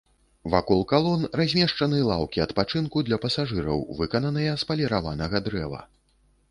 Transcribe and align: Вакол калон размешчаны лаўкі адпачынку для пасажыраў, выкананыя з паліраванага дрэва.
Вакол 0.53 0.79
калон 0.91 1.21
размешчаны 1.39 1.99
лаўкі 2.09 2.43
адпачынку 2.47 3.05
для 3.11 3.21
пасажыраў, 3.27 3.85
выкананыя 4.01 4.59
з 4.65 4.73
паліраванага 4.73 5.37
дрэва. 5.49 5.81